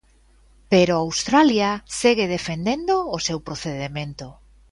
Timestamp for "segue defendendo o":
2.01-3.17